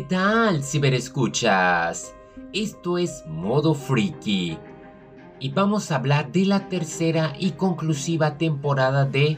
¿qué 0.00 0.06
tal, 0.06 0.64
ciberescuchas? 0.64 2.14
Esto 2.54 2.96
es 2.96 3.22
Modo 3.26 3.74
Freaky. 3.74 4.56
Y 5.40 5.50
vamos 5.50 5.90
a 5.90 5.96
hablar 5.96 6.32
de 6.32 6.46
la 6.46 6.70
tercera 6.70 7.34
y 7.38 7.50
conclusiva 7.50 8.38
temporada 8.38 9.04
de 9.04 9.36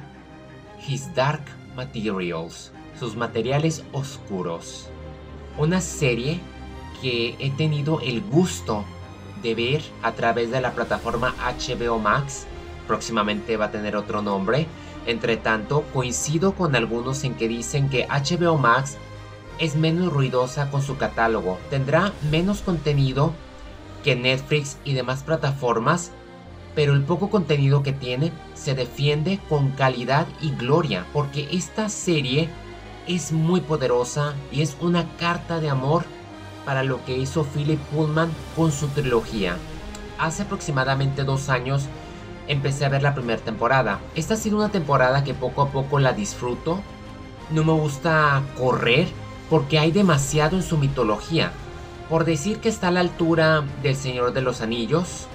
His 0.86 1.12
Dark 1.16 1.42
Materials, 1.74 2.70
sus 2.96 3.16
materiales 3.16 3.82
oscuros. 3.90 4.88
Una 5.58 5.80
serie 5.80 6.38
que 7.00 7.34
he 7.40 7.50
tenido 7.50 7.98
el 7.98 8.20
gusto 8.20 8.84
de 9.42 9.56
ver 9.56 9.82
a 10.04 10.12
través 10.12 10.52
de 10.52 10.60
la 10.60 10.74
plataforma 10.74 11.34
HBO 11.40 11.98
Max. 11.98 12.46
Próximamente 12.86 13.56
va 13.56 13.64
a 13.64 13.70
tener 13.72 13.96
otro 13.96 14.22
nombre. 14.22 14.68
Entre 15.06 15.36
tanto, 15.38 15.82
coincido 15.92 16.54
con 16.54 16.76
algunos 16.76 17.24
en 17.24 17.34
que 17.34 17.48
dicen 17.48 17.88
que 17.88 18.06
HBO 18.06 18.58
Max 18.58 18.96
es 19.62 19.76
menos 19.76 20.12
ruidosa 20.12 20.72
con 20.72 20.82
su 20.82 20.96
catálogo, 20.96 21.56
tendrá 21.70 22.12
menos 22.32 22.62
contenido 22.62 23.32
que 24.02 24.16
Netflix 24.16 24.76
y 24.84 24.94
demás 24.94 25.22
plataformas, 25.22 26.10
pero 26.74 26.94
el 26.94 27.04
poco 27.04 27.30
contenido 27.30 27.84
que 27.84 27.92
tiene 27.92 28.32
se 28.54 28.74
defiende 28.74 29.38
con 29.48 29.70
calidad 29.70 30.26
y 30.40 30.50
gloria, 30.50 31.06
porque 31.12 31.46
esta 31.52 31.88
serie 31.88 32.48
es 33.06 33.30
muy 33.30 33.60
poderosa 33.60 34.34
y 34.50 34.62
es 34.62 34.76
una 34.80 35.06
carta 35.16 35.60
de 35.60 35.70
amor 35.70 36.02
para 36.64 36.82
lo 36.82 37.04
que 37.04 37.16
hizo 37.16 37.44
Philip 37.44 37.78
Pullman 37.94 38.32
con 38.56 38.72
su 38.72 38.88
trilogía. 38.88 39.56
Hace 40.18 40.42
aproximadamente 40.42 41.22
dos 41.22 41.48
años 41.48 41.84
empecé 42.48 42.84
a 42.84 42.88
ver 42.88 43.04
la 43.04 43.14
primera 43.14 43.40
temporada. 43.40 44.00
Esta 44.16 44.34
ha 44.34 44.36
sido 44.36 44.56
una 44.56 44.70
temporada 44.70 45.22
que 45.22 45.34
poco 45.34 45.62
a 45.62 45.68
poco 45.68 46.00
la 46.00 46.14
disfruto. 46.14 46.80
No 47.50 47.62
me 47.62 47.72
gusta 47.72 48.42
correr 48.58 49.21
porque 49.52 49.78
hay 49.78 49.92
demasiado 49.92 50.56
en 50.56 50.62
su 50.62 50.78
mitología. 50.78 51.52
Por 52.08 52.24
decir 52.24 52.56
que 52.60 52.70
está 52.70 52.88
a 52.88 52.90
la 52.90 53.00
altura 53.00 53.62
del 53.82 53.94
Señor 53.94 54.32
de 54.32 54.40
los 54.40 54.62
Anillos, 54.62 55.26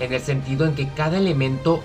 en 0.00 0.12
el 0.12 0.20
sentido 0.20 0.66
en 0.66 0.74
que 0.74 0.88
cada 0.88 1.18
elemento 1.18 1.80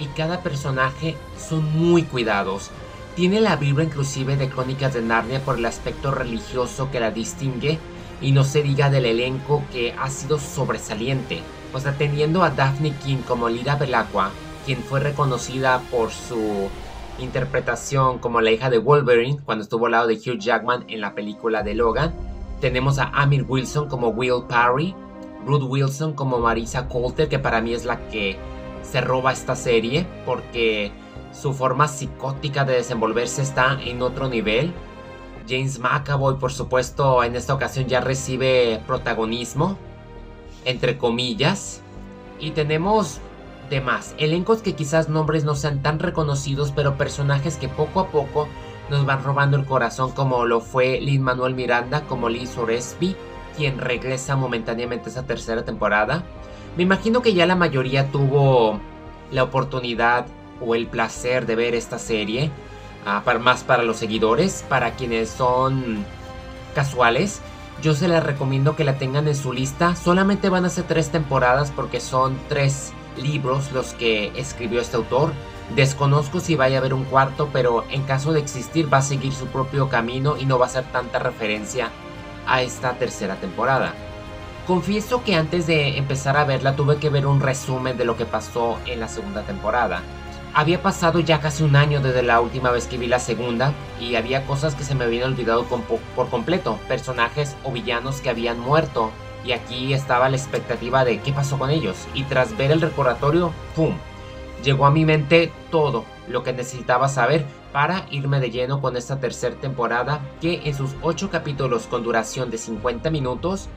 y 0.00 0.06
cada 0.06 0.42
personaje 0.42 1.14
son 1.38 1.78
muy 1.78 2.02
cuidados. 2.02 2.72
Tiene 3.14 3.40
la 3.40 3.54
vibra 3.54 3.84
inclusive 3.84 4.36
de 4.36 4.48
Crónicas 4.48 4.92
de 4.92 5.00
Narnia 5.00 5.38
por 5.44 5.58
el 5.58 5.66
aspecto 5.66 6.10
religioso 6.10 6.90
que 6.90 6.98
la 6.98 7.12
distingue 7.12 7.78
y 8.20 8.32
no 8.32 8.42
se 8.42 8.64
diga 8.64 8.90
del 8.90 9.04
elenco 9.06 9.62
que 9.72 9.92
ha 9.92 10.10
sido 10.10 10.40
sobresaliente. 10.40 11.40
Pues 11.70 11.86
atendiendo 11.86 12.42
a 12.42 12.50
Daphne 12.50 12.96
King 13.04 13.18
como 13.28 13.48
Lira 13.48 13.76
Belacqua, 13.76 14.32
quien 14.66 14.82
fue 14.82 14.98
reconocida 14.98 15.82
por 15.92 16.10
su 16.10 16.68
interpretación 17.24 18.18
como 18.18 18.40
la 18.40 18.50
hija 18.50 18.70
de 18.70 18.78
Wolverine 18.78 19.40
cuando 19.44 19.62
estuvo 19.62 19.86
al 19.86 19.92
lado 19.92 20.06
de 20.06 20.14
Hugh 20.14 20.38
Jackman 20.38 20.84
en 20.88 21.00
la 21.00 21.14
película 21.14 21.62
de 21.62 21.74
Logan. 21.74 22.14
Tenemos 22.60 22.98
a 22.98 23.04
Amir 23.14 23.44
Wilson 23.48 23.88
como 23.88 24.08
Will 24.08 24.44
Parry, 24.48 24.94
Ruth 25.46 25.64
Wilson 25.66 26.12
como 26.12 26.38
Marisa 26.38 26.88
Coulter, 26.88 27.28
que 27.28 27.38
para 27.38 27.60
mí 27.60 27.72
es 27.72 27.84
la 27.84 28.08
que 28.08 28.38
se 28.82 29.00
roba 29.00 29.32
esta 29.32 29.56
serie 29.56 30.06
porque 30.26 30.92
su 31.32 31.52
forma 31.52 31.88
psicótica 31.88 32.64
de 32.64 32.74
desenvolverse 32.74 33.42
está 33.42 33.78
en 33.82 34.02
otro 34.02 34.28
nivel. 34.28 34.72
James 35.48 35.78
McAvoy, 35.78 36.36
por 36.38 36.52
supuesto, 36.52 37.24
en 37.24 37.34
esta 37.34 37.54
ocasión 37.54 37.86
ya 37.86 38.00
recibe 38.00 38.80
protagonismo, 38.86 39.76
entre 40.64 40.98
comillas. 40.98 41.82
Y 42.38 42.52
tenemos 42.52 43.20
demás. 43.70 44.14
Elencos 44.18 44.60
que 44.60 44.74
quizás 44.74 45.08
nombres 45.08 45.44
no 45.44 45.54
sean 45.54 45.80
tan 45.80 45.98
reconocidos, 45.98 46.72
pero 46.74 46.96
personajes 46.96 47.56
que 47.56 47.68
poco 47.68 48.00
a 48.00 48.08
poco 48.08 48.48
nos 48.90 49.06
van 49.06 49.22
robando 49.22 49.56
el 49.56 49.64
corazón, 49.64 50.10
como 50.10 50.44
lo 50.44 50.60
fue 50.60 51.00
Lin 51.00 51.22
Manuel 51.22 51.54
Miranda, 51.54 52.02
como 52.02 52.28
Liz 52.28 52.58
Oresby, 52.58 53.16
quien 53.56 53.78
regresa 53.78 54.36
momentáneamente 54.36 55.08
esa 55.08 55.22
tercera 55.22 55.64
temporada. 55.64 56.24
Me 56.76 56.82
imagino 56.82 57.22
que 57.22 57.32
ya 57.32 57.46
la 57.46 57.56
mayoría 57.56 58.10
tuvo 58.10 58.80
la 59.30 59.44
oportunidad 59.44 60.26
o 60.60 60.74
el 60.74 60.88
placer 60.88 61.46
de 61.46 61.56
ver 61.56 61.74
esta 61.74 61.98
serie, 61.98 62.50
ah, 63.06 63.22
para, 63.24 63.38
más 63.38 63.62
para 63.62 63.84
los 63.84 63.96
seguidores, 63.96 64.64
para 64.68 64.92
quienes 64.92 65.30
son 65.30 66.04
casuales. 66.74 67.40
Yo 67.80 67.94
se 67.94 68.08
les 68.08 68.22
recomiendo 68.22 68.76
que 68.76 68.84
la 68.84 68.98
tengan 68.98 69.26
en 69.26 69.36
su 69.36 69.52
lista. 69.52 69.96
Solamente 69.96 70.48
van 70.48 70.64
a 70.64 70.68
ser 70.68 70.84
tres 70.84 71.10
temporadas 71.10 71.72
porque 71.74 72.00
son 72.00 72.36
tres 72.48 72.92
libros 73.16 73.72
los 73.72 73.94
que 73.94 74.32
escribió 74.36 74.80
este 74.80 74.96
autor. 74.96 75.32
Desconozco 75.74 76.40
si 76.40 76.56
vaya 76.56 76.76
a 76.76 76.80
haber 76.80 76.94
un 76.94 77.04
cuarto, 77.04 77.48
pero 77.52 77.84
en 77.90 78.02
caso 78.02 78.32
de 78.32 78.40
existir 78.40 78.92
va 78.92 78.98
a 78.98 79.02
seguir 79.02 79.32
su 79.32 79.46
propio 79.46 79.88
camino 79.88 80.36
y 80.36 80.44
no 80.44 80.58
va 80.58 80.66
a 80.66 80.70
ser 80.70 80.84
tanta 80.84 81.18
referencia 81.18 81.90
a 82.46 82.62
esta 82.62 82.94
tercera 82.94 83.36
temporada. 83.36 83.94
Confieso 84.66 85.22
que 85.24 85.34
antes 85.34 85.66
de 85.66 85.98
empezar 85.98 86.36
a 86.36 86.44
verla 86.44 86.76
tuve 86.76 86.96
que 86.96 87.10
ver 87.10 87.26
un 87.26 87.40
resumen 87.40 87.96
de 87.96 88.04
lo 88.04 88.16
que 88.16 88.26
pasó 88.26 88.78
en 88.86 89.00
la 89.00 89.08
segunda 89.08 89.42
temporada. 89.42 90.02
Había 90.52 90.82
pasado 90.82 91.20
ya 91.20 91.40
casi 91.40 91.62
un 91.62 91.76
año 91.76 92.00
desde 92.00 92.22
la 92.24 92.40
última 92.40 92.70
vez 92.72 92.88
que 92.88 92.98
vi 92.98 93.06
la 93.06 93.20
segunda 93.20 93.72
y 94.00 94.16
había 94.16 94.46
cosas 94.46 94.74
que 94.74 94.82
se 94.82 94.96
me 94.96 95.04
habían 95.04 95.32
olvidado 95.32 95.64
por 95.64 96.28
completo, 96.28 96.78
personajes 96.88 97.56
o 97.62 97.70
villanos 97.70 98.20
que 98.20 98.30
habían 98.30 98.58
muerto 98.58 99.12
y 99.44 99.52
aquí 99.52 99.92
estaba 99.94 100.28
la 100.28 100.36
expectativa 100.36 101.04
de 101.04 101.20
qué 101.20 101.32
pasó 101.32 101.58
con 101.58 101.70
ellos. 101.70 102.06
Y 102.14 102.24
tras 102.24 102.56
ver 102.56 102.70
el 102.70 102.80
recordatorio, 102.80 103.52
¡pum! 103.74 103.94
Llegó 104.62 104.86
a 104.86 104.90
mi 104.90 105.04
mente 105.04 105.50
todo 105.70 106.04
lo 106.28 106.42
que 106.42 106.52
necesitaba 106.52 107.08
saber 107.08 107.44
para 107.72 108.06
irme 108.10 108.40
de 108.40 108.50
lleno 108.50 108.80
con 108.80 108.96
esta 108.96 109.20
tercera 109.20 109.56
temporada 109.56 110.20
que 110.40 110.60
en 110.64 110.74
sus 110.74 110.94
8 111.02 111.30
capítulos 111.30 111.86
con 111.86 112.02
duración 112.02 112.50
de 112.50 112.58
50 112.58 113.10
minutos 113.10 113.68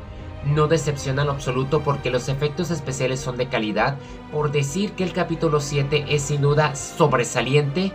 no 0.46 0.68
decepciona 0.68 1.22
en 1.22 1.30
absoluto 1.30 1.82
porque 1.82 2.10
los 2.10 2.28
efectos 2.28 2.70
especiales 2.70 3.22
son 3.22 3.38
de 3.38 3.48
calidad, 3.48 3.96
por 4.32 4.52
decir 4.52 4.92
que 4.92 5.04
el 5.04 5.14
capítulo 5.14 5.62
7 5.62 6.06
es 6.10 6.24
sin 6.24 6.42
duda 6.42 6.76
sobresaliente 6.76 7.94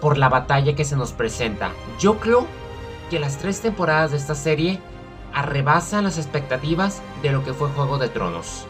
por 0.00 0.16
la 0.16 0.30
batalla 0.30 0.74
que 0.74 0.84
se 0.84 0.96
nos 0.96 1.12
presenta. 1.12 1.72
Yo 2.00 2.18
creo 2.18 2.46
que 3.10 3.20
las 3.20 3.36
tres 3.36 3.60
temporadas 3.60 4.12
de 4.12 4.16
esta 4.16 4.34
serie 4.34 4.80
arrebasan 5.34 6.04
las 6.04 6.18
expectativas 6.18 7.02
de 7.22 7.30
lo 7.30 7.44
que 7.44 7.54
fue 7.54 7.68
Juego 7.68 7.98
de 7.98 8.08
Tronos. 8.08 8.66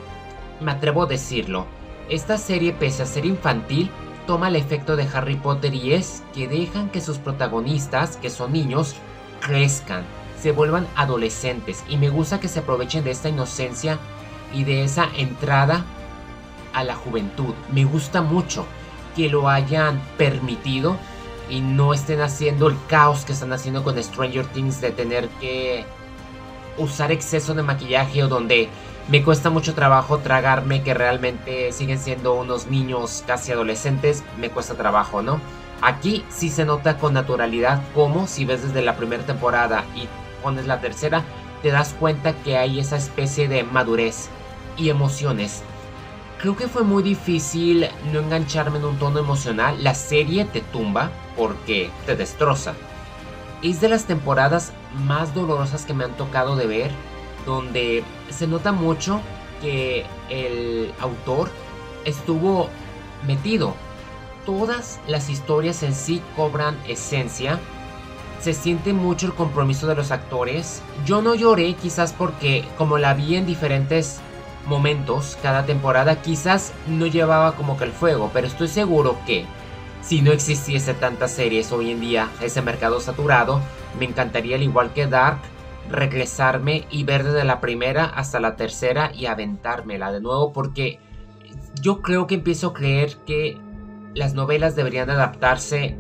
Me 0.60 0.72
atrevo 0.72 1.04
a 1.04 1.06
decirlo, 1.06 1.66
esta 2.08 2.38
serie 2.38 2.72
pese 2.72 3.02
a 3.02 3.06
ser 3.06 3.24
infantil, 3.24 3.90
toma 4.26 4.48
el 4.48 4.56
efecto 4.56 4.96
de 4.96 5.08
Harry 5.12 5.36
Potter 5.36 5.74
y 5.74 5.94
es 5.94 6.22
que 6.34 6.48
dejan 6.48 6.90
que 6.90 7.00
sus 7.00 7.18
protagonistas, 7.18 8.16
que 8.16 8.30
son 8.30 8.52
niños, 8.52 8.94
crezcan, 9.40 10.04
se 10.40 10.52
vuelvan 10.52 10.86
adolescentes 10.96 11.84
y 11.88 11.96
me 11.96 12.08
gusta 12.08 12.40
que 12.40 12.48
se 12.48 12.60
aprovechen 12.60 13.04
de 13.04 13.10
esta 13.10 13.28
inocencia 13.28 13.98
y 14.52 14.64
de 14.64 14.84
esa 14.84 15.08
entrada 15.16 15.84
a 16.72 16.84
la 16.84 16.94
juventud. 16.94 17.54
Me 17.72 17.84
gusta 17.84 18.22
mucho 18.22 18.66
que 19.16 19.28
lo 19.28 19.48
hayan 19.48 20.00
permitido 20.16 20.96
y 21.48 21.60
no 21.60 21.92
estén 21.92 22.20
haciendo 22.20 22.68
el 22.68 22.76
caos 22.88 23.24
que 23.24 23.32
están 23.32 23.52
haciendo 23.52 23.84
con 23.84 24.02
Stranger 24.02 24.46
Things 24.46 24.80
de 24.80 24.90
tener 24.90 25.28
que 25.40 25.84
usar 26.78 27.12
exceso 27.12 27.54
de 27.54 27.62
maquillaje 27.62 28.22
o 28.22 28.28
donde 28.28 28.68
me 29.08 29.22
cuesta 29.22 29.50
mucho 29.50 29.74
trabajo 29.74 30.18
tragarme 30.18 30.82
que 30.82 30.94
realmente 30.94 31.72
siguen 31.72 31.98
siendo 31.98 32.34
unos 32.34 32.66
niños 32.68 33.24
casi 33.26 33.52
adolescentes, 33.52 34.22
me 34.38 34.50
cuesta 34.50 34.74
trabajo, 34.74 35.22
¿no? 35.22 35.40
Aquí 35.80 36.24
sí 36.28 36.48
se 36.48 36.64
nota 36.64 36.98
con 36.98 37.14
naturalidad 37.14 37.82
como 37.94 38.28
si 38.28 38.44
ves 38.44 38.62
desde 38.62 38.82
la 38.82 38.96
primera 38.96 39.24
temporada 39.24 39.84
y 39.96 40.08
pones 40.42 40.66
la 40.66 40.80
tercera, 40.80 41.24
te 41.62 41.70
das 41.70 41.94
cuenta 41.98 42.32
que 42.32 42.56
hay 42.56 42.78
esa 42.78 42.96
especie 42.96 43.48
de 43.48 43.64
madurez 43.64 44.28
y 44.76 44.90
emociones. 44.90 45.62
Creo 46.40 46.56
que 46.56 46.68
fue 46.68 46.82
muy 46.82 47.02
difícil 47.02 47.88
no 48.12 48.20
engancharme 48.20 48.78
en 48.78 48.84
un 48.84 48.98
tono 48.98 49.20
emocional. 49.20 49.76
La 49.82 49.94
serie 49.94 50.44
te 50.44 50.60
tumba 50.60 51.10
porque 51.36 51.90
te 52.04 52.16
destroza. 52.16 52.74
Es 53.62 53.80
de 53.80 53.88
las 53.88 54.06
temporadas 54.06 54.72
más 55.06 55.34
dolorosas 55.34 55.84
que 55.84 55.94
me 55.94 56.04
han 56.04 56.16
tocado 56.16 56.56
de 56.56 56.66
ver, 56.66 56.90
donde 57.46 58.02
se 58.28 58.48
nota 58.48 58.72
mucho 58.72 59.20
que 59.60 60.04
el 60.28 60.92
autor 61.00 61.48
estuvo 62.04 62.68
metido. 63.26 63.74
Todas 64.44 64.98
las 65.06 65.30
historias 65.30 65.84
en 65.84 65.94
sí 65.94 66.20
cobran 66.34 66.76
esencia. 66.88 67.60
Se 68.40 68.52
siente 68.52 68.92
mucho 68.92 69.26
el 69.26 69.34
compromiso 69.34 69.86
de 69.86 69.94
los 69.94 70.10
actores. 70.10 70.82
Yo 71.06 71.22
no 71.22 71.36
lloré 71.36 71.74
quizás 71.74 72.12
porque 72.12 72.64
como 72.76 72.98
la 72.98 73.14
vi 73.14 73.36
en 73.36 73.46
diferentes 73.46 74.18
momentos 74.66 75.38
cada 75.40 75.64
temporada, 75.64 76.20
quizás 76.20 76.72
no 76.88 77.06
llevaba 77.06 77.54
como 77.54 77.76
que 77.76 77.84
el 77.84 77.92
fuego, 77.92 78.30
pero 78.32 78.48
estoy 78.48 78.66
seguro 78.66 79.16
que 79.24 79.46
si 80.02 80.20
no 80.20 80.32
existiese 80.32 80.94
tantas 80.94 81.30
series 81.30 81.72
hoy 81.72 81.90
en 81.92 82.00
día, 82.00 82.28
ese 82.40 82.60
mercado 82.60 83.00
saturado, 83.00 83.60
me 83.98 84.04
encantaría 84.04 84.56
al 84.56 84.62
igual 84.62 84.92
que 84.92 85.06
Dark 85.06 85.38
regresarme 85.88 86.86
y 86.90 87.04
ver 87.04 87.24
desde 87.24 87.44
la 87.44 87.60
primera 87.60 88.04
hasta 88.04 88.40
la 88.40 88.56
tercera 88.56 89.12
y 89.14 89.26
aventármela 89.26 90.12
de 90.12 90.20
nuevo 90.20 90.52
porque 90.52 90.98
yo 91.80 92.02
creo 92.02 92.26
que 92.26 92.36
empiezo 92.36 92.68
a 92.68 92.74
creer 92.74 93.16
que 93.26 93.58
las 94.14 94.34
novelas 94.34 94.76
deberían 94.76 95.10
adaptarse 95.10 95.96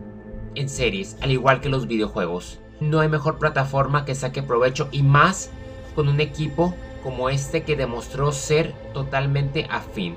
en 0.54 0.68
series, 0.68 1.16
al 1.22 1.30
igual 1.30 1.60
que 1.60 1.68
los 1.68 1.86
videojuegos. 1.86 2.58
no 2.80 2.98
hay 2.98 3.08
mejor 3.08 3.38
plataforma 3.38 4.04
que 4.04 4.16
saque 4.16 4.42
provecho 4.42 4.88
y 4.90 5.04
más 5.04 5.50
con 5.94 6.08
un 6.08 6.20
equipo 6.20 6.74
como 7.04 7.28
este 7.28 7.62
que 7.62 7.76
demostró 7.76 8.32
ser 8.32 8.72
totalmente 8.92 9.66
afín. 9.70 10.16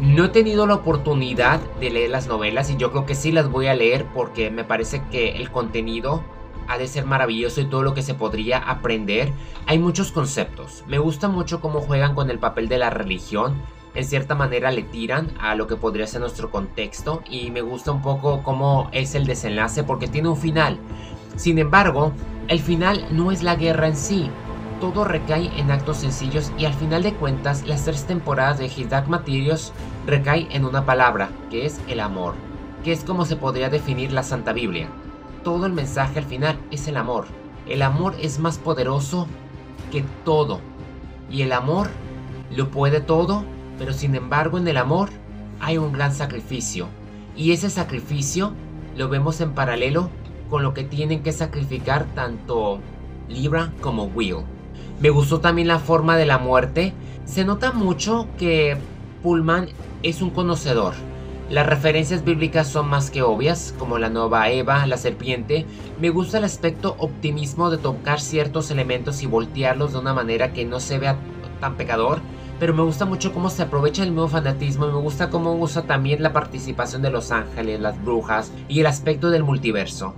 No 0.00 0.24
he 0.24 0.28
tenido 0.30 0.66
la 0.66 0.74
oportunidad 0.74 1.60
de 1.80 1.90
leer 1.90 2.10
las 2.10 2.26
novelas 2.26 2.70
y 2.70 2.76
yo 2.76 2.90
creo 2.90 3.06
que 3.06 3.14
sí 3.14 3.30
las 3.30 3.48
voy 3.48 3.66
a 3.66 3.74
leer 3.74 4.06
porque 4.14 4.50
me 4.50 4.64
parece 4.64 5.02
que 5.10 5.36
el 5.36 5.50
contenido 5.50 6.24
ha 6.68 6.78
de 6.78 6.88
ser 6.88 7.04
maravilloso 7.04 7.60
y 7.60 7.66
todo 7.66 7.82
lo 7.82 7.94
que 7.94 8.02
se 8.02 8.14
podría 8.14 8.58
aprender. 8.58 9.32
Hay 9.66 9.78
muchos 9.78 10.10
conceptos. 10.10 10.84
Me 10.88 10.98
gusta 10.98 11.28
mucho 11.28 11.60
cómo 11.60 11.80
juegan 11.80 12.14
con 12.14 12.30
el 12.30 12.38
papel 12.38 12.68
de 12.68 12.78
la 12.78 12.90
religión. 12.90 13.54
En 13.94 14.04
cierta 14.04 14.34
manera 14.34 14.70
le 14.70 14.82
tiran 14.82 15.30
a 15.38 15.54
lo 15.54 15.66
que 15.66 15.76
podría 15.76 16.06
ser 16.06 16.22
nuestro 16.22 16.50
contexto 16.50 17.22
y 17.28 17.50
me 17.50 17.60
gusta 17.60 17.92
un 17.92 18.00
poco 18.00 18.42
cómo 18.42 18.88
es 18.92 19.14
el 19.14 19.26
desenlace 19.26 19.84
porque 19.84 20.08
tiene 20.08 20.28
un 20.28 20.36
final. 20.36 20.78
Sin 21.36 21.58
embargo, 21.58 22.12
el 22.48 22.60
final 22.60 23.06
no 23.10 23.32
es 23.32 23.42
la 23.42 23.56
guerra 23.56 23.88
en 23.88 23.96
sí, 23.96 24.30
todo 24.82 25.04
recae 25.04 25.48
en 25.60 25.70
actos 25.70 25.98
sencillos 25.98 26.50
y 26.58 26.64
al 26.64 26.74
final 26.74 27.04
de 27.04 27.14
cuentas 27.14 27.64
las 27.68 27.84
tres 27.84 28.04
temporadas 28.04 28.58
de 28.58 28.66
His 28.66 28.90
Dark 28.90 29.08
Materials 29.08 29.72
recae 30.08 30.48
en 30.50 30.64
una 30.64 30.84
palabra, 30.84 31.30
que 31.50 31.66
es 31.66 31.80
el 31.86 32.00
amor, 32.00 32.34
que 32.82 32.90
es 32.90 33.04
como 33.04 33.24
se 33.24 33.36
podría 33.36 33.70
definir 33.70 34.10
la 34.10 34.24
Santa 34.24 34.52
Biblia. 34.52 34.88
Todo 35.44 35.66
el 35.66 35.72
mensaje 35.72 36.18
al 36.18 36.24
final 36.24 36.58
es 36.72 36.88
el 36.88 36.96
amor. 36.96 37.26
El 37.68 37.80
amor 37.80 38.16
es 38.20 38.40
más 38.40 38.58
poderoso 38.58 39.28
que 39.92 40.04
todo. 40.24 40.58
Y 41.30 41.42
el 41.42 41.52
amor 41.52 41.88
lo 42.50 42.72
puede 42.72 43.00
todo, 43.00 43.44
pero 43.78 43.92
sin 43.92 44.16
embargo 44.16 44.58
en 44.58 44.66
el 44.66 44.78
amor 44.78 45.10
hay 45.60 45.78
un 45.78 45.92
gran 45.92 46.12
sacrificio. 46.12 46.88
Y 47.36 47.52
ese 47.52 47.70
sacrificio 47.70 48.52
lo 48.96 49.08
vemos 49.08 49.40
en 49.40 49.52
paralelo 49.52 50.10
con 50.50 50.64
lo 50.64 50.74
que 50.74 50.82
tienen 50.82 51.22
que 51.22 51.30
sacrificar 51.30 52.04
tanto 52.16 52.80
Libra 53.28 53.72
como 53.80 54.06
Will. 54.06 54.38
Me 55.02 55.10
gustó 55.10 55.40
también 55.40 55.66
la 55.66 55.80
forma 55.80 56.16
de 56.16 56.26
la 56.26 56.38
muerte. 56.38 56.92
Se 57.24 57.44
nota 57.44 57.72
mucho 57.72 58.28
que 58.38 58.76
Pullman 59.20 59.68
es 60.04 60.22
un 60.22 60.30
conocedor. 60.30 60.94
Las 61.50 61.66
referencias 61.66 62.24
bíblicas 62.24 62.68
son 62.68 62.88
más 62.88 63.10
que 63.10 63.22
obvias, 63.22 63.74
como 63.80 63.98
la 63.98 64.10
nueva 64.10 64.48
Eva, 64.50 64.86
la 64.86 64.96
serpiente. 64.96 65.66
Me 66.00 66.10
gusta 66.10 66.38
el 66.38 66.44
aspecto 66.44 66.94
optimismo 67.00 67.68
de 67.68 67.78
tocar 67.78 68.20
ciertos 68.20 68.70
elementos 68.70 69.24
y 69.24 69.26
voltearlos 69.26 69.92
de 69.92 69.98
una 69.98 70.14
manera 70.14 70.52
que 70.52 70.64
no 70.64 70.78
se 70.78 71.00
vea 71.00 71.16
tan 71.60 71.74
pecador. 71.74 72.20
Pero 72.60 72.72
me 72.72 72.84
gusta 72.84 73.04
mucho 73.04 73.32
cómo 73.32 73.50
se 73.50 73.62
aprovecha 73.62 74.04
el 74.04 74.14
nuevo 74.14 74.28
fanatismo 74.28 74.88
y 74.88 74.92
me 74.92 75.00
gusta 75.00 75.30
cómo 75.30 75.52
usa 75.56 75.82
también 75.82 76.22
la 76.22 76.32
participación 76.32 77.02
de 77.02 77.10
los 77.10 77.32
ángeles, 77.32 77.80
las 77.80 78.00
brujas 78.04 78.52
y 78.68 78.78
el 78.78 78.86
aspecto 78.86 79.30
del 79.30 79.42
multiverso. 79.42 80.14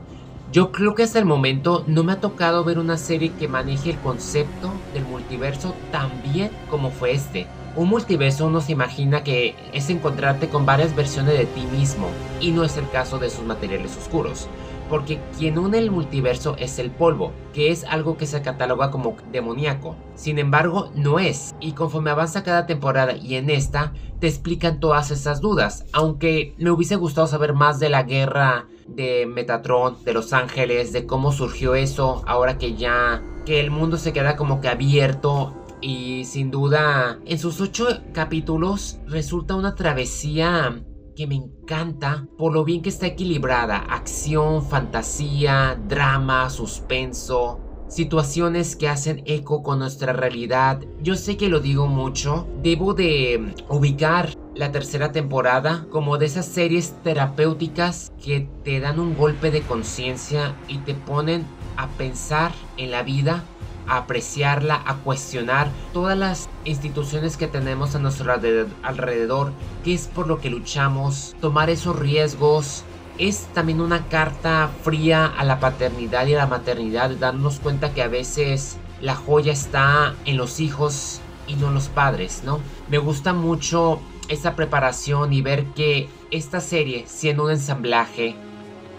Yo 0.55 0.71
creo 0.71 0.95
que 0.95 1.03
hasta 1.03 1.19
el 1.19 1.25
momento 1.25 1.83
no 1.89 2.05
me 2.05 2.13
ha 2.13 2.21
tocado 2.21 2.63
ver 2.63 2.79
una 2.79 2.97
serie 2.97 3.33
que 3.33 3.49
maneje 3.49 3.91
el 3.91 3.99
concepto 3.99 4.71
del 4.93 5.03
multiverso 5.03 5.75
tan 5.91 6.23
bien 6.23 6.53
como 6.71 6.93
fue 6.93 7.11
este. 7.11 7.49
Un 7.75 7.89
multiverso 7.89 8.47
uno 8.47 8.61
se 8.61 8.71
imagina 8.71 9.25
que 9.25 9.57
es 9.73 9.91
encontrarte 9.91 10.49
con 10.49 10.65
varias 10.65 10.95
versiones 10.95 11.37
de 11.37 11.47
ti 11.47 11.67
mismo, 11.77 12.07
y 12.41 12.53
no 12.53 12.63
es 12.63 12.77
el 12.77 12.89
caso 12.89 13.19
de 13.19 13.31
sus 13.31 13.45
materiales 13.45 13.97
oscuros, 13.97 14.47
porque 14.89 15.21
quien 15.39 15.59
une 15.59 15.79
el 15.79 15.91
multiverso 15.91 16.57
es 16.59 16.79
el 16.79 16.91
polvo, 16.91 17.33
que 17.53 17.71
es 17.71 17.85
algo 17.85 18.17
que 18.17 18.27
se 18.27 18.43
cataloga 18.43 18.91
como 18.91 19.17
demoníaco. 19.33 19.97
Sin 20.15 20.39
embargo, 20.39 20.91
no 20.95 21.19
es, 21.19 21.55
y 21.61 21.73
conforme 21.73 22.11
avanza 22.11 22.43
cada 22.43 22.67
temporada 22.67 23.17
y 23.17 23.37
en 23.37 23.51
esta, 23.51 23.93
te 24.21 24.29
explican 24.29 24.81
todas 24.81 25.11
esas 25.11 25.41
dudas, 25.41 25.87
aunque 25.93 26.55
me 26.59 26.71
hubiese 26.71 26.97
gustado 26.97 27.27
saber 27.27 27.53
más 27.53 27.79
de 27.79 27.89
la 27.89 28.03
guerra 28.05 28.67
de 28.87 29.27
Metatron, 29.27 29.97
de 30.05 30.13
Los 30.13 30.33
Ángeles, 30.33 30.93
de 30.93 31.07
cómo 31.07 31.33
surgió 31.33 31.75
eso, 31.75 32.23
ahora 32.27 32.59
que 32.59 32.75
ya, 32.75 33.23
que 33.45 33.61
el 33.61 33.71
mundo 33.71 33.97
se 33.97 34.13
queda 34.13 34.37
como 34.37 34.61
que 34.61 34.69
abierto 34.69 35.55
y 35.81 36.25
sin 36.25 36.51
duda 36.51 37.19
en 37.27 37.39
sus 37.39 37.61
ocho 37.61 37.87
capítulos 38.13 38.99
resulta 39.07 39.55
una 39.55 39.75
travesía 39.75 40.83
que 41.15 41.27
me 41.27 41.37
encanta 41.37 42.27
por 42.37 42.53
lo 42.53 42.65
bien 42.65 42.83
que 42.83 42.89
está 42.89 43.07
equilibrada. 43.07 43.79
Acción, 43.79 44.65
fantasía, 44.65 45.81
drama, 45.89 46.51
suspenso, 46.51 47.61
situaciones 47.89 48.77
que 48.77 48.89
hacen 48.89 49.23
eco 49.27 49.63
con 49.63 49.79
nuestra 49.79 50.13
realidad. 50.13 50.81
Yo 51.01 51.15
sé 51.17 51.37
que 51.37 51.49
lo 51.49 51.61
digo 51.61 51.87
mucho, 51.87 52.47
debo 52.63 52.95
de 52.95 53.55
ubicar 53.69 54.31
la 54.55 54.73
tercera 54.73 55.13
temporada 55.13 55.87
como 55.91 56.19
de 56.19 56.27
esas 56.27 56.47
series 56.47 56.95
terapéuticas 57.03 58.13
que 58.23 58.49
te 58.63 58.81
dan 58.81 59.01
un 59.01 59.17
golpe 59.17 59.51
de 59.51 59.63
conciencia 59.63 60.55
y 60.69 60.79
te 60.79 60.95
ponen 60.95 61.45
a 61.77 61.89
pensar 61.89 62.53
en 62.77 62.91
la 62.91 63.03
vida, 63.03 63.45
a 63.87 63.99
apreciarla, 63.99 64.83
a 64.85 64.97
cuestionar 64.97 65.69
todas 65.93 66.17
las 66.17 66.49
instituciones 66.65 67.37
que 67.37 67.47
tenemos 67.47 67.95
a 67.95 67.99
nuestro 67.99 68.33
alrededor, 68.33 69.53
qué 69.85 69.95
es 69.95 70.07
por 70.07 70.27
lo 70.27 70.41
que 70.41 70.51
luchamos, 70.51 71.35
tomar 71.41 71.71
esos 71.71 71.99
riesgos. 71.99 72.85
Es 73.17 73.47
también 73.55 73.81
una 73.81 74.09
carta 74.09 74.71
fría 74.83 75.27
a 75.27 75.45
la 75.45 75.61
paternidad 75.61 76.27
y 76.27 76.35
a 76.35 76.39
la 76.39 76.47
maternidad, 76.47 77.11
darnos 77.11 77.61
cuenta 77.61 77.95
que 77.95 78.03
a 78.03 78.09
veces 78.09 78.77
la 79.01 79.15
joya 79.15 79.53
está 79.53 80.15
en 80.25 80.37
los 80.37 80.59
hijos 80.59 81.21
y 81.47 81.55
no 81.55 81.69
en 81.69 81.75
los 81.75 81.89
padres, 81.89 82.43
¿no? 82.45 82.59
Me 82.89 82.99
gusta 82.99 83.33
mucho 83.33 84.01
esa 84.29 84.57
preparación 84.57 85.33
y 85.33 85.43
ver 85.43 85.67
que 85.75 86.09
esta 86.31 86.61
serie, 86.61 87.05
siendo 87.07 87.45
un 87.45 87.53
ensamblaje, 87.53 88.35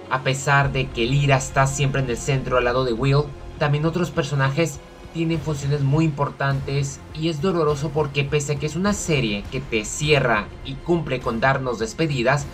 a 0.09 0.21
pesar 0.21 0.71
de 0.71 0.87
que 0.87 1.05
Lira 1.05 1.37
está 1.37 1.67
siempre 1.67 2.01
en 2.01 2.09
el 2.09 2.17
centro 2.17 2.57
al 2.57 2.65
lado 2.65 2.85
de 2.85 2.93
Will, 2.93 3.23
también 3.57 3.85
otros 3.85 4.11
personajes 4.11 4.79
tienen 5.13 5.39
funciones 5.39 5.81
muy 5.81 6.05
importantes 6.05 6.99
y 7.13 7.29
es 7.29 7.41
doloroso 7.41 7.89
porque 7.89 8.25
pese 8.25 8.53
a 8.53 8.55
que 8.57 8.65
es 8.65 8.75
una 8.75 8.93
serie 8.93 9.45
que 9.51 9.61
te 9.61 9.85
cierra 9.85 10.47
y 10.65 10.73
cumple 10.73 11.21
con 11.21 11.39
darnos 11.39 11.79
despedidas, 11.79 12.45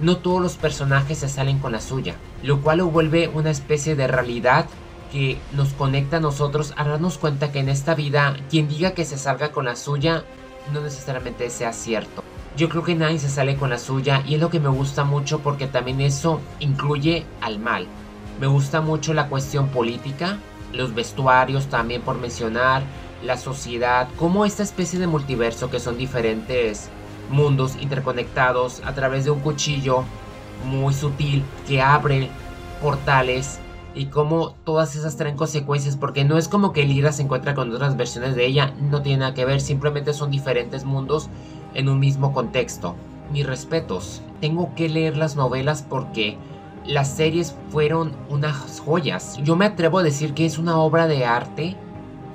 no 0.00 0.16
todos 0.16 0.42
los 0.42 0.56
personajes 0.56 1.18
se 1.18 1.28
salen 1.28 1.58
con 1.58 1.72
la 1.72 1.80
suya, 1.80 2.16
lo 2.42 2.60
cual 2.60 2.78
lo 2.78 2.86
vuelve 2.86 3.28
una 3.28 3.50
especie 3.50 3.94
de 3.94 4.08
realidad 4.08 4.66
que 5.12 5.38
nos 5.52 5.72
conecta 5.72 6.18
a 6.18 6.20
nosotros 6.20 6.74
a 6.76 6.86
darnos 6.86 7.18
cuenta 7.18 7.52
que 7.52 7.60
en 7.60 7.68
esta 7.68 7.94
vida 7.94 8.36
quien 8.50 8.68
diga 8.68 8.92
que 8.92 9.04
se 9.04 9.16
salga 9.16 9.52
con 9.52 9.64
la 9.64 9.76
suya 9.76 10.24
no 10.72 10.80
necesariamente 10.80 11.48
sea 11.50 11.72
cierto. 11.72 12.22
Yo 12.56 12.68
creo 12.68 12.82
que 12.82 12.96
nadie 12.96 13.20
se 13.20 13.28
sale 13.28 13.56
con 13.56 13.70
la 13.70 13.78
suya 13.78 14.22
y 14.26 14.34
es 14.34 14.40
lo 14.40 14.50
que 14.50 14.60
me 14.60 14.68
gusta 14.68 15.04
mucho 15.04 15.38
porque 15.38 15.68
también 15.68 16.00
eso 16.00 16.40
incluye 16.58 17.24
al 17.40 17.60
mal. 17.60 17.86
Me 18.40 18.48
gusta 18.48 18.80
mucho 18.80 19.14
la 19.14 19.28
cuestión 19.28 19.68
política, 19.68 20.38
los 20.72 20.94
vestuarios 20.94 21.66
también 21.66 22.02
por 22.02 22.18
mencionar, 22.18 22.82
la 23.22 23.36
sociedad, 23.36 24.08
como 24.16 24.44
esta 24.44 24.62
especie 24.62 24.98
de 24.98 25.06
multiverso 25.06 25.70
que 25.70 25.80
son 25.80 25.98
diferentes 25.98 26.88
mundos 27.30 27.76
interconectados 27.80 28.80
a 28.84 28.94
través 28.94 29.24
de 29.24 29.30
un 29.30 29.40
cuchillo 29.40 30.04
muy 30.64 30.94
sutil 30.94 31.44
que 31.66 31.82
abre 31.82 32.28
portales 32.80 33.58
y 33.94 34.06
cómo 34.06 34.54
todas 34.64 34.94
esas 34.94 35.16
traen 35.16 35.36
consecuencias, 35.36 35.96
porque 35.96 36.24
no 36.24 36.38
es 36.38 36.46
como 36.48 36.72
que 36.72 36.84
Lira 36.84 37.12
se 37.12 37.22
encuentra 37.22 37.54
con 37.54 37.74
otras 37.74 37.96
versiones 37.96 38.36
de 38.36 38.46
ella, 38.46 38.72
no 38.80 39.02
tiene 39.02 39.18
nada 39.18 39.34
que 39.34 39.44
ver, 39.44 39.60
simplemente 39.60 40.12
son 40.12 40.30
diferentes 40.30 40.84
mundos 40.84 41.28
en 41.74 41.88
un 41.88 41.98
mismo 41.98 42.32
contexto. 42.32 42.94
Mis 43.32 43.46
respetos, 43.46 44.22
tengo 44.40 44.74
que 44.74 44.88
leer 44.88 45.16
las 45.16 45.36
novelas 45.36 45.82
porque 45.82 46.38
las 46.86 47.08
series 47.08 47.54
fueron 47.70 48.12
unas 48.28 48.80
joyas. 48.80 49.38
Yo 49.42 49.56
me 49.56 49.66
atrevo 49.66 49.98
a 49.98 50.02
decir 50.02 50.34
que 50.34 50.46
es 50.46 50.58
una 50.58 50.78
obra 50.78 51.06
de 51.06 51.24
arte. 51.24 51.76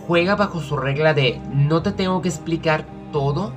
Juega 0.08 0.36
bajo 0.36 0.60
su 0.60 0.78
regla 0.78 1.14
de 1.14 1.40
no 1.54 1.82
te 1.82 1.92
tengo 1.92 2.22
que 2.22 2.30
explicar 2.30 2.86
todo, 3.12 3.54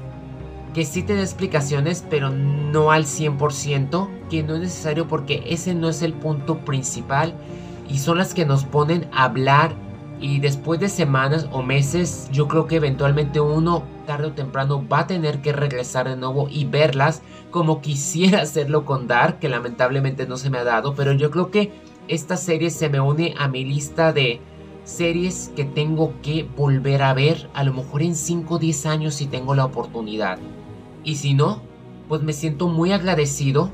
que 0.74 0.84
sí 0.84 1.02
te 1.02 1.16
da 1.16 1.22
explicaciones, 1.22 2.04
pero 2.08 2.30
no 2.30 2.92
al 2.92 3.04
100%, 3.04 4.08
que 4.30 4.42
no 4.42 4.54
es 4.54 4.60
necesario 4.60 5.08
porque 5.08 5.42
ese 5.48 5.74
no 5.74 5.88
es 5.88 6.02
el 6.02 6.12
punto 6.12 6.58
principal 6.58 7.34
y 7.88 7.98
son 7.98 8.18
las 8.18 8.34
que 8.34 8.44
nos 8.44 8.64
ponen 8.64 9.08
a 9.12 9.24
hablar 9.24 9.74
y 10.20 10.40
después 10.40 10.80
de 10.80 10.88
semanas 10.88 11.48
o 11.52 11.62
meses 11.62 12.28
yo 12.32 12.48
creo 12.48 12.66
que 12.66 12.76
eventualmente 12.76 13.40
uno 13.40 13.82
tarde 14.06 14.28
o 14.28 14.32
temprano 14.32 14.86
va 14.86 15.00
a 15.00 15.06
tener 15.06 15.42
que 15.42 15.52
regresar 15.52 16.08
de 16.08 16.16
nuevo 16.16 16.48
y 16.50 16.64
verlas 16.64 17.22
como 17.50 17.80
quisiera 17.80 18.40
hacerlo 18.42 18.84
con 18.84 19.06
Dark 19.06 19.38
que 19.38 19.48
lamentablemente 19.48 20.26
no 20.26 20.36
se 20.36 20.50
me 20.50 20.58
ha 20.58 20.64
dado 20.64 20.94
pero 20.94 21.12
yo 21.12 21.30
creo 21.30 21.50
que 21.50 21.72
esta 22.08 22.36
serie 22.36 22.70
se 22.70 22.88
me 22.88 23.00
une 23.00 23.34
a 23.38 23.48
mi 23.48 23.64
lista 23.64 24.12
de 24.12 24.40
series 24.84 25.52
que 25.56 25.64
tengo 25.64 26.14
que 26.22 26.48
volver 26.56 27.02
a 27.02 27.12
ver 27.12 27.50
a 27.54 27.64
lo 27.64 27.74
mejor 27.74 28.02
en 28.02 28.14
5 28.14 28.54
o 28.54 28.58
10 28.58 28.86
años 28.86 29.14
si 29.14 29.26
tengo 29.26 29.56
la 29.56 29.64
oportunidad. 29.64 30.38
Y 31.02 31.16
si 31.16 31.34
no 31.34 31.60
pues 32.08 32.22
me 32.22 32.32
siento 32.32 32.68
muy 32.68 32.92
agradecido 32.92 33.70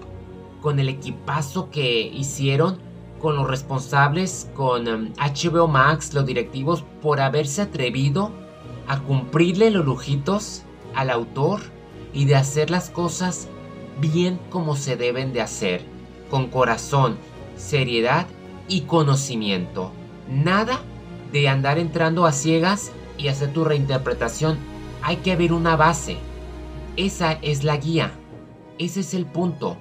con 0.62 0.78
el 0.78 0.88
equipazo 0.88 1.70
que 1.70 2.02
hicieron 2.02 2.78
con 3.22 3.36
los 3.36 3.48
responsables, 3.48 4.50
con 4.54 5.14
HBO 5.14 5.64
um, 5.64 5.72
Max, 5.72 6.12
los 6.12 6.26
directivos, 6.26 6.84
por 7.00 7.20
haberse 7.20 7.62
atrevido 7.62 8.32
a 8.88 8.98
cumplirle 8.98 9.70
los 9.70 9.86
lujitos 9.86 10.64
al 10.94 11.08
autor 11.08 11.60
y 12.12 12.24
de 12.24 12.34
hacer 12.34 12.68
las 12.68 12.90
cosas 12.90 13.48
bien 14.00 14.40
como 14.50 14.74
se 14.74 14.96
deben 14.96 15.32
de 15.32 15.40
hacer, 15.40 15.84
con 16.30 16.48
corazón, 16.48 17.16
seriedad 17.56 18.26
y 18.66 18.82
conocimiento. 18.82 19.92
Nada 20.28 20.80
de 21.30 21.48
andar 21.48 21.78
entrando 21.78 22.26
a 22.26 22.32
ciegas 22.32 22.92
y 23.16 23.28
hacer 23.28 23.52
tu 23.52 23.64
reinterpretación. 23.64 24.58
Hay 25.00 25.18
que 25.18 25.32
haber 25.32 25.52
una 25.52 25.76
base. 25.76 26.16
Esa 26.96 27.32
es 27.34 27.62
la 27.62 27.76
guía. 27.76 28.12
Ese 28.78 29.00
es 29.00 29.14
el 29.14 29.26
punto. 29.26 29.76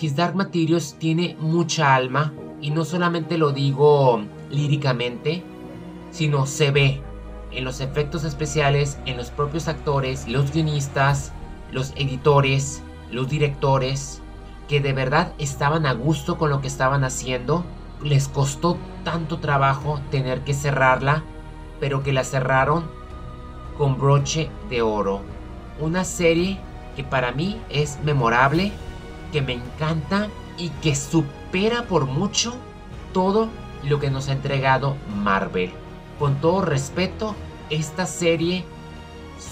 His 0.00 0.16
Dark 0.16 0.34
Materials 0.34 0.96
tiene 0.98 1.36
mucha 1.40 1.94
alma 1.94 2.32
y 2.60 2.70
no 2.70 2.84
solamente 2.84 3.38
lo 3.38 3.52
digo 3.52 4.22
líricamente, 4.50 5.42
sino 6.10 6.46
se 6.46 6.70
ve 6.70 7.02
en 7.52 7.64
los 7.64 7.80
efectos 7.80 8.24
especiales, 8.24 8.98
en 9.06 9.16
los 9.16 9.30
propios 9.30 9.68
actores, 9.68 10.28
los 10.28 10.52
guionistas, 10.52 11.32
los 11.72 11.92
editores, 11.96 12.82
los 13.10 13.28
directores, 13.28 14.22
que 14.68 14.80
de 14.80 14.92
verdad 14.92 15.32
estaban 15.38 15.86
a 15.86 15.92
gusto 15.92 16.38
con 16.38 16.50
lo 16.50 16.60
que 16.60 16.68
estaban 16.68 17.02
haciendo. 17.04 17.64
Les 18.02 18.28
costó 18.28 18.78
tanto 19.04 19.38
trabajo 19.38 20.00
tener 20.10 20.42
que 20.42 20.54
cerrarla, 20.54 21.24
pero 21.80 22.02
que 22.02 22.12
la 22.12 22.24
cerraron 22.24 22.84
con 23.76 23.98
broche 23.98 24.50
de 24.68 24.82
oro. 24.82 25.22
Una 25.80 26.04
serie 26.04 26.60
que 26.94 27.02
para 27.02 27.32
mí 27.32 27.60
es 27.70 27.98
memorable, 28.04 28.72
que 29.32 29.42
me 29.42 29.54
encanta 29.54 30.28
y 30.56 30.68
que 30.68 30.94
supera 31.50 31.82
por 31.82 32.06
mucho 32.06 32.54
todo 33.12 33.48
lo 33.82 33.98
que 33.98 34.08
nos 34.08 34.28
ha 34.28 34.32
entregado 34.32 34.96
Marvel. 35.16 35.72
Con 36.16 36.36
todo 36.36 36.62
respeto, 36.62 37.34
esta 37.70 38.06
serie 38.06 38.64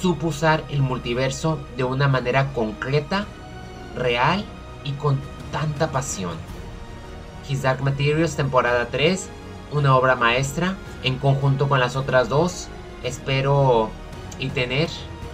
supo 0.01 0.29
usar 0.29 0.63
el 0.71 0.81
multiverso 0.81 1.59
de 1.77 1.83
una 1.83 2.07
manera 2.07 2.53
concreta, 2.53 3.27
real 3.97 4.45
y 4.85 4.93
con 4.93 5.19
tanta 5.51 5.91
pasión. 5.91 6.37
His 7.49 7.63
Dark 7.63 7.83
Materials 7.83 8.37
temporada 8.37 8.87
3, 8.93 9.29
una 9.73 9.97
obra 9.97 10.15
maestra 10.15 10.77
en 11.03 11.19
conjunto 11.19 11.69
con 11.69 11.81
las 11.81 11.97
otras 11.97 12.29
dos. 12.29 12.69
Espero 13.03 13.91
y 14.39 14.51
tener, 14.51 14.89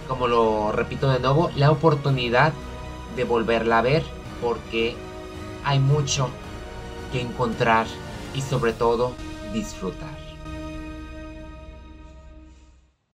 como 0.07 0.27
lo 0.27 0.71
repito 0.71 1.11
de 1.11 1.19
nuevo, 1.19 1.51
la 1.55 1.69
oportunidad 1.69 2.53
de 3.15 3.23
volverla 3.23 3.79
a 3.79 3.83
ver 3.83 4.03
porque 4.41 4.95
hay 5.63 5.77
mucho 5.77 6.31
encontrar 7.21 7.87
y 8.33 8.41
sobre 8.41 8.73
todo 8.73 9.13
disfrutar. 9.53 10.24